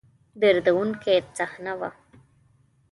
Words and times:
دردوونکې 0.41 1.15
صحنه 1.37 1.73
وه. 1.79 1.89